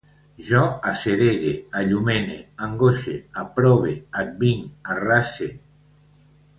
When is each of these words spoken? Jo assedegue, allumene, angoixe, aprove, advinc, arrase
Jo 0.45 0.61
assedegue, 0.91 1.51
allumene, 1.81 2.39
angoixe, 2.69 3.13
aprove, 3.45 3.93
advinc, 4.25 4.93
arrase 4.99 5.55